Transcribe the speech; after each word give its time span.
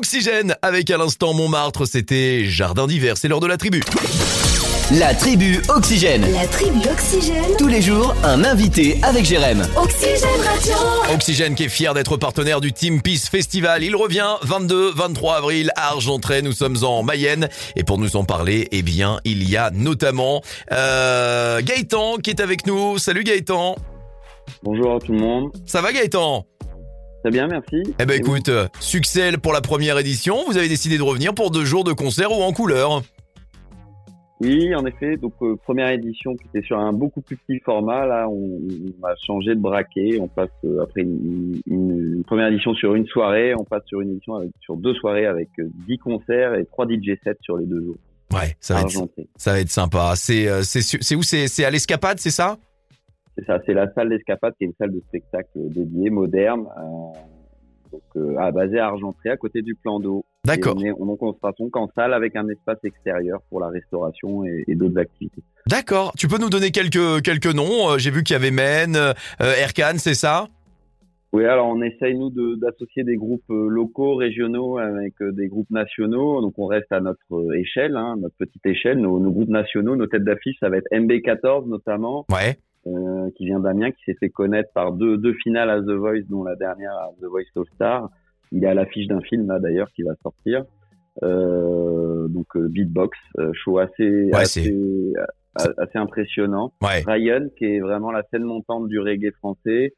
Oxygène 0.00 0.56
avec 0.62 0.90
à 0.90 0.96
l'instant 0.96 1.34
Montmartre, 1.34 1.86
c'était 1.86 2.46
Jardin 2.46 2.86
d'hiver, 2.86 3.18
c'est 3.18 3.28
l'heure 3.28 3.38
de 3.40 3.46
la 3.46 3.58
tribu. 3.58 3.82
La 4.98 5.14
tribu 5.14 5.60
Oxygène. 5.68 6.24
La 6.32 6.46
tribu 6.46 6.78
Oxygène. 6.90 7.54
Tous 7.58 7.66
les 7.66 7.82
jours, 7.82 8.14
un 8.24 8.42
invité 8.44 8.98
avec 9.02 9.26
Jérém. 9.26 9.62
Oxygène 9.76 10.40
Radio. 10.42 10.72
Oxygène 11.14 11.54
qui 11.54 11.64
est 11.64 11.68
fier 11.68 11.92
d'être 11.92 12.16
partenaire 12.16 12.62
du 12.62 12.72
Team 12.72 13.02
Peace 13.02 13.28
Festival. 13.30 13.82
Il 13.84 13.94
revient 13.94 14.36
22-23 14.42 15.34
avril 15.36 15.70
à 15.76 15.88
Argentré. 15.88 16.40
Nous 16.40 16.52
sommes 16.52 16.82
en 16.82 17.02
Mayenne. 17.02 17.50
Et 17.76 17.84
pour 17.84 17.98
nous 17.98 18.16
en 18.16 18.24
parler, 18.24 18.68
eh 18.72 18.80
bien, 18.80 19.20
il 19.26 19.46
y 19.50 19.58
a 19.58 19.70
notamment 19.70 20.40
euh, 20.72 21.60
Gaëtan 21.60 22.16
qui 22.16 22.30
est 22.30 22.40
avec 22.40 22.66
nous. 22.66 22.96
Salut 22.96 23.22
Gaëtan. 23.22 23.76
Bonjour 24.62 24.96
à 24.96 24.98
tout 24.98 25.12
le 25.12 25.18
monde. 25.18 25.52
Ça 25.66 25.82
va 25.82 25.92
Gaëtan? 25.92 26.46
Très 27.22 27.30
bien, 27.30 27.48
merci. 27.48 27.82
Eh 27.98 28.06
ben 28.06 28.18
écoute, 28.18 28.48
euh, 28.48 28.66
succès 28.80 29.32
pour 29.36 29.52
la 29.52 29.60
première 29.60 29.98
édition. 29.98 30.36
Vous 30.46 30.56
avez 30.56 30.68
décidé 30.68 30.96
de 30.96 31.02
revenir 31.02 31.34
pour 31.34 31.50
deux 31.50 31.64
jours 31.64 31.84
de 31.84 31.92
concert 31.92 32.32
ou 32.32 32.42
en 32.42 32.52
couleur. 32.52 33.02
Oui, 34.40 34.74
en 34.74 34.86
effet. 34.86 35.18
Donc 35.18 35.34
euh, 35.42 35.54
première 35.62 35.90
édition 35.90 36.34
qui 36.34 36.46
était 36.48 36.66
sur 36.66 36.78
un 36.78 36.94
beaucoup 36.94 37.20
plus 37.20 37.36
petit 37.36 37.60
format. 37.62 38.06
Là, 38.06 38.26
on, 38.26 38.58
on 39.02 39.06
a 39.06 39.14
changé 39.26 39.54
de 39.54 39.60
braquet. 39.60 40.18
On 40.18 40.28
passe 40.28 40.48
euh, 40.64 40.82
après 40.82 41.02
une, 41.02 41.60
une- 41.66 42.14
une 42.16 42.24
première 42.24 42.48
édition 42.48 42.72
sur 42.72 42.94
une 42.94 43.06
soirée, 43.06 43.54
on 43.54 43.64
passe 43.64 43.82
sur 43.86 44.00
une 44.00 44.12
édition 44.12 44.36
avec, 44.36 44.50
sur 44.62 44.76
deux 44.76 44.94
soirées 44.94 45.26
avec 45.26 45.48
euh, 45.58 45.68
10 45.86 45.98
concerts 45.98 46.54
et 46.54 46.64
3 46.64 46.86
DJ 46.86 47.18
sets 47.22 47.36
sur 47.42 47.58
les 47.58 47.66
deux 47.66 47.82
jours. 47.84 47.96
Ouais, 48.32 48.56
ça 48.60 48.74
va 48.74 48.80
être, 48.82 49.10
ça 49.36 49.52
va 49.52 49.60
être 49.60 49.68
sympa. 49.70 50.12
C'est 50.16 50.48
où? 51.14 51.22
C'est 51.22 51.64
à 51.64 51.70
l'escapade, 51.70 52.18
c'est 52.18 52.30
ça? 52.30 52.56
C'est 53.38 53.44
ça. 53.46 53.60
C'est 53.66 53.74
la 53.74 53.92
salle 53.94 54.08
d'escapade 54.10 54.54
qui 54.58 54.64
est 54.64 54.66
une 54.68 54.74
salle 54.78 54.92
de 54.92 55.00
spectacle 55.08 55.50
dédiée, 55.56 56.10
moderne. 56.10 56.66
euh, 56.78 57.18
donc 57.92 58.02
euh, 58.16 58.34
ah, 58.38 58.52
basée 58.52 58.78
à 58.78 58.86
Argentré, 58.86 59.30
à 59.30 59.36
côté 59.36 59.62
du 59.62 59.74
plan 59.74 59.98
d'eau. 59.98 60.24
D'accord. 60.44 60.74
On, 60.78 60.84
est, 60.84 60.92
on, 60.92 61.06
donc 61.06 61.22
on 61.22 61.32
sera 61.34 61.52
donc 61.58 61.76
en 61.76 61.88
salle 61.96 62.14
avec 62.14 62.36
un 62.36 62.48
espace 62.48 62.78
extérieur 62.84 63.40
pour 63.50 63.58
la 63.60 63.68
restauration 63.68 64.44
et, 64.44 64.64
et 64.68 64.74
d'autres 64.76 64.98
activités. 64.98 65.42
D'accord. 65.66 66.12
Tu 66.16 66.28
peux 66.28 66.38
nous 66.38 66.50
donner 66.50 66.70
quelques 66.70 67.22
quelques 67.22 67.52
noms 67.52 67.90
Euh, 67.90 67.98
J'ai 67.98 68.10
vu 68.12 68.22
qu'il 68.22 68.34
y 68.34 68.36
avait 68.36 68.52
Men, 68.52 68.94
euh, 68.94 69.12
Erkan, 69.40 69.94
c'est 69.98 70.14
ça? 70.14 70.46
Oui, 71.32 71.44
alors 71.44 71.66
on 71.68 71.80
essaye 71.82 72.16
nous 72.16 72.30
de- 72.30 72.56
d'associer 72.56 73.04
des 73.04 73.14
groupes 73.16 73.42
euh, 73.50 73.68
locaux, 73.68 74.16
régionaux 74.16 74.78
avec 74.78 75.14
euh, 75.20 75.30
des 75.32 75.46
groupes 75.48 75.70
nationaux. 75.70 76.40
Donc 76.42 76.54
on 76.58 76.66
reste 76.66 76.90
à 76.92 77.00
notre 77.00 77.20
euh, 77.32 77.52
échelle, 77.58 77.96
hein, 77.96 78.16
notre 78.20 78.34
petite 78.36 78.64
échelle. 78.66 78.98
Nos, 78.98 79.18
nos 79.20 79.30
groupes 79.32 79.48
nationaux, 79.48 79.94
nos 79.96 80.06
têtes 80.06 80.24
d'affiche, 80.24 80.56
ça 80.60 80.68
va 80.68 80.78
être 80.78 80.88
MB14 80.92 81.68
notamment, 81.68 82.24
Ouais. 82.32 82.56
Euh, 82.86 83.30
qui 83.36 83.46
vient 83.46 83.60
d'Amiens, 83.60 83.90
qui 83.90 84.02
s'est 84.04 84.16
fait 84.18 84.30
connaître 84.30 84.70
par 84.72 84.92
deux, 84.92 85.16
deux 85.18 85.34
finales 85.34 85.70
à 85.70 85.80
The 85.80 85.90
Voice, 85.96 86.22
dont 86.28 86.42
la 86.44 86.56
dernière 86.56 86.92
à 86.92 87.10
The 87.20 87.24
Voice 87.24 87.42
All 87.56 87.64
Star. 87.74 88.10
Il 88.52 88.64
est 88.64 88.68
à 88.68 88.74
l'affiche 88.74 89.06
d'un 89.06 89.20
film 89.20 89.46
là 89.48 89.58
d'ailleurs 89.60 89.90
qui 89.92 90.02
va 90.02 90.14
sortir. 90.22 90.64
Euh, 91.22 92.28
donc 92.28 92.46
euh, 92.56 92.68
beatbox, 92.68 93.16
euh, 93.38 93.52
show 93.52 93.78
assez 93.78 94.30
Ouais, 94.32 94.40
assez, 94.40 95.12
a- 95.56 95.68
assez 95.78 95.98
impressionnant. 95.98 96.72
Ouais. 96.82 97.02
Ryan, 97.06 97.48
qui 97.56 97.66
est 97.66 97.80
vraiment 97.80 98.10
la 98.10 98.22
scène 98.30 98.44
montante 98.44 98.88
du 98.88 98.98
reggae 98.98 99.32
français. 99.38 99.94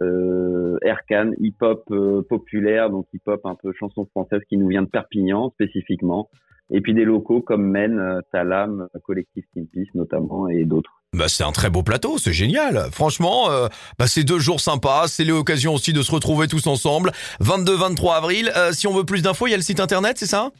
Euh, 0.00 0.78
Erkan, 0.82 1.32
hip-hop 1.38 1.84
euh, 1.90 2.22
populaire, 2.22 2.90
donc 2.90 3.06
hip-hop 3.12 3.40
un 3.44 3.54
peu 3.54 3.72
chanson 3.72 4.06
française 4.06 4.40
qui 4.48 4.56
nous 4.56 4.68
vient 4.68 4.82
de 4.82 4.88
Perpignan 4.88 5.50
spécifiquement. 5.50 6.28
Et 6.74 6.80
puis 6.80 6.94
des 6.94 7.04
locaux 7.04 7.42
comme 7.42 7.62
Men, 7.70 7.98
euh, 7.98 8.20
Talam, 8.32 8.88
Collectif 9.04 9.44
Peace 9.54 9.88
notamment 9.94 10.48
et 10.48 10.64
d'autres. 10.64 10.90
Bah 11.14 11.28
c'est 11.28 11.44
un 11.44 11.52
très 11.52 11.68
beau 11.68 11.82
plateau, 11.82 12.16
c'est 12.16 12.32
génial. 12.32 12.88
Franchement, 12.90 13.50
euh, 13.50 13.68
bah 13.98 14.06
c'est 14.06 14.24
deux 14.24 14.38
jours 14.38 14.60
sympas, 14.60 15.06
c'est 15.08 15.24
l'occasion 15.24 15.74
aussi 15.74 15.92
de 15.92 16.00
se 16.00 16.10
retrouver 16.10 16.48
tous 16.48 16.66
ensemble. 16.66 17.10
22-23 17.42 18.16
avril. 18.16 18.50
Euh, 18.56 18.72
si 18.72 18.86
on 18.86 18.94
veut 18.94 19.04
plus 19.04 19.20
d'infos, 19.22 19.46
il 19.46 19.50
y 19.50 19.54
a 19.54 19.58
le 19.58 19.62
site 19.62 19.80
internet, 19.80 20.16
c'est 20.16 20.24
ça? 20.26 20.50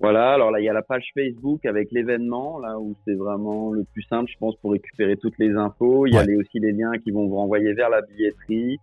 Voilà, 0.00 0.32
alors 0.34 0.50
là 0.52 0.60
il 0.60 0.64
y 0.64 0.68
a 0.68 0.72
la 0.72 0.82
page 0.82 1.04
Facebook 1.14 1.64
avec 1.66 1.88
l'événement, 1.92 2.58
là 2.60 2.78
où 2.78 2.94
c'est 3.04 3.14
vraiment 3.14 3.72
le 3.72 3.84
plus 3.92 4.02
simple 4.02 4.28
je 4.32 4.36
pense 4.38 4.54
pour 4.62 4.72
récupérer 4.72 5.16
toutes 5.16 5.38
les 5.38 5.52
infos. 5.54 6.06
Il 6.06 6.14
y 6.14 6.18
a 6.18 6.24
les- 6.24 6.36
aussi 6.36 6.58
les 6.60 6.72
liens 6.72 6.92
qui 7.02 7.10
vont 7.10 7.26
vous 7.28 7.36
renvoyer 7.36 7.72
vers 7.72 7.88
la 7.90 8.02
billetterie. 8.02 8.78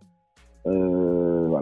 Euh, 0.68 1.19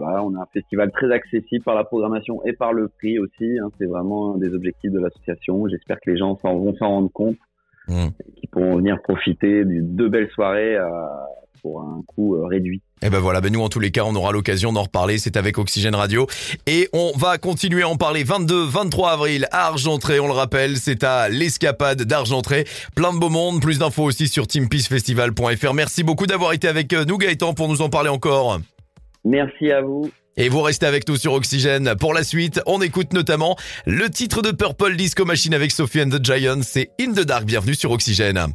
voilà, 0.08 0.24
on 0.24 0.34
a 0.34 0.40
un 0.42 0.48
festival 0.52 0.90
très 0.92 1.10
accessible 1.12 1.64
par 1.64 1.74
la 1.74 1.84
programmation 1.84 2.40
et 2.44 2.52
par 2.52 2.72
le 2.72 2.88
prix 2.88 3.18
aussi. 3.18 3.58
hein. 3.62 3.68
c'est 3.78 3.86
vraiment 3.86 4.34
un 4.34 4.38
des 4.38 4.52
objectifs 4.54 4.90
de 4.92 4.98
l'association. 5.00 5.66
J'espère 5.68 5.96
que 6.00 6.10
les 6.10 6.16
gens 6.18 6.36
s'en 6.42 6.56
vont 6.58 6.74
s'en 6.76 6.88
rendre 6.88 7.10
compte, 7.12 7.36
Mm. 7.88 8.08
et 8.26 8.40
qu'ils 8.40 8.48
pourront 8.50 8.76
venir 8.76 9.00
profiter 9.02 9.64
de 9.64 9.80
deux 9.80 10.10
belles 10.10 10.28
soirées 10.34 10.76
euh, 10.76 10.88
pour 11.62 11.80
un 11.80 12.02
coût 12.06 12.36
euh, 12.36 12.44
réduit. 12.44 12.82
Et 13.00 13.08
ben 13.08 13.18
voilà, 13.18 13.40
ben 13.40 13.50
nous 13.50 13.62
en 13.62 13.70
tous 13.70 13.80
les 13.80 13.90
cas, 13.90 14.02
on 14.04 14.14
aura 14.14 14.30
l'occasion 14.30 14.74
d'en 14.74 14.82
reparler, 14.82 15.16
c'est 15.16 15.38
avec 15.38 15.56
Oxygène 15.56 15.94
Radio. 15.94 16.26
Et 16.66 16.90
on 16.92 17.12
va 17.16 17.38
continuer 17.38 17.82
à 17.84 17.88
en 17.88 17.96
parler 17.96 18.24
22-23 18.24 19.08
avril 19.12 19.46
à 19.52 19.68
Argentré, 19.68 20.20
on 20.20 20.26
le 20.26 20.34
rappelle, 20.34 20.76
c'est 20.76 21.02
à 21.02 21.30
l'escapade 21.30 22.02
d'Argentré. 22.02 22.64
Plein 22.94 23.14
de 23.14 23.18
beau 23.18 23.30
monde, 23.30 23.62
plus 23.62 23.78
d'infos 23.78 24.04
aussi 24.04 24.28
sur 24.28 24.46
teampeacefestival.fr. 24.46 25.72
Merci 25.72 26.02
beaucoup 26.02 26.26
d'avoir 26.26 26.52
été 26.52 26.68
avec 26.68 26.92
nous 26.92 27.16
Gaëtan 27.16 27.54
pour 27.54 27.68
nous 27.68 27.80
en 27.80 27.88
parler 27.88 28.10
encore. 28.10 28.58
Merci 29.28 29.70
à 29.70 29.82
vous. 29.82 30.10
Et 30.38 30.48
vous 30.48 30.62
restez 30.62 30.86
avec 30.86 31.06
nous 31.06 31.16
sur 31.16 31.34
Oxygène. 31.34 31.94
Pour 32.00 32.14
la 32.14 32.24
suite, 32.24 32.62
on 32.64 32.80
écoute 32.80 33.12
notamment 33.12 33.56
le 33.84 34.08
titre 34.08 34.40
de 34.40 34.52
Purple 34.52 34.96
Disco 34.96 35.24
Machine 35.24 35.52
avec 35.52 35.70
Sophie 35.70 36.00
and 36.00 36.08
the 36.08 36.24
Giants, 36.24 36.62
c'est 36.62 36.90
In 36.98 37.12
the 37.12 37.26
Dark. 37.26 37.44
Bienvenue 37.44 37.74
sur 37.74 37.90
Oxygène. 37.90 38.54